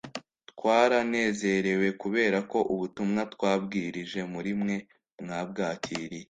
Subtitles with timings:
[0.51, 4.77] twaranezerewe kubera ko ubutumwa twabwirije muri mwe
[5.21, 6.19] mwabwakiriye